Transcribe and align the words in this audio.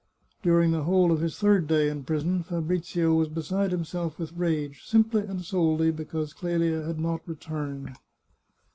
During 0.41 0.71
the 0.71 0.81
whole 0.85 1.11
of 1.11 1.19
his 1.21 1.37
third 1.37 1.67
day 1.67 1.87
in 1.87 2.03
prison, 2.03 2.41
Fabrizio 2.41 3.13
was 3.13 3.29
beside 3.29 3.69
himself 3.69 4.17
with 4.17 4.33
rage, 4.33 4.81
simply 4.83 5.21
and 5.21 5.45
solely 5.45 5.91
because 5.91 6.33
Clelia 6.33 6.81
had 6.81 6.99
not 6.99 7.21
returned. 7.27 7.95